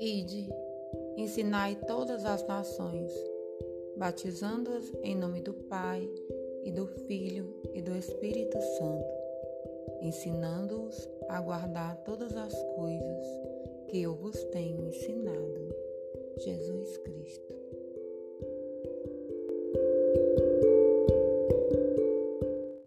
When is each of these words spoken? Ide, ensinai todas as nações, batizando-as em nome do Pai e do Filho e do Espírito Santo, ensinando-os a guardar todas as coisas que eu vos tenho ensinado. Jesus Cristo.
Ide, 0.00 0.48
ensinai 1.18 1.76
todas 1.86 2.24
as 2.24 2.42
nações, 2.46 3.12
batizando-as 3.98 4.90
em 5.02 5.14
nome 5.14 5.42
do 5.42 5.52
Pai 5.52 6.08
e 6.64 6.72
do 6.72 6.86
Filho 6.86 7.54
e 7.74 7.82
do 7.82 7.94
Espírito 7.94 8.58
Santo, 8.58 9.14
ensinando-os 10.00 11.06
a 11.28 11.38
guardar 11.42 11.98
todas 11.98 12.34
as 12.34 12.54
coisas 12.74 13.26
que 13.88 14.00
eu 14.00 14.14
vos 14.14 14.42
tenho 14.44 14.86
ensinado. 14.86 15.76
Jesus 16.38 16.96
Cristo. 16.96 17.60